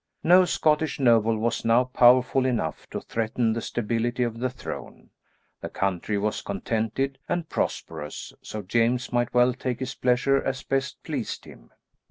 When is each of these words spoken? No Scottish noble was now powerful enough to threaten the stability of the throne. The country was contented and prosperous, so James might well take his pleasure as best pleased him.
No 0.23 0.45
Scottish 0.45 0.99
noble 0.99 1.37
was 1.37 1.63
now 1.63 1.83
powerful 1.83 2.43
enough 2.47 2.89
to 2.89 3.01
threaten 3.01 3.53
the 3.53 3.61
stability 3.61 4.23
of 4.23 4.39
the 4.39 4.49
throne. 4.49 5.11
The 5.61 5.69
country 5.69 6.17
was 6.17 6.41
contented 6.41 7.19
and 7.29 7.47
prosperous, 7.47 8.33
so 8.41 8.63
James 8.63 9.13
might 9.13 9.31
well 9.31 9.53
take 9.53 9.79
his 9.79 9.93
pleasure 9.93 10.41
as 10.41 10.63
best 10.63 11.03
pleased 11.03 11.45
him. 11.45 11.69